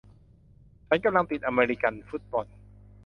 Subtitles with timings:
[0.87, 2.45] ฉันกำลังติดอเมริกันฟุตบอล